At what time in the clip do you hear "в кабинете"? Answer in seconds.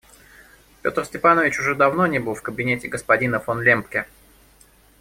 2.33-2.87